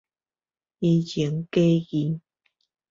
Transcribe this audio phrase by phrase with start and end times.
[0.79, 2.19] 虛情假意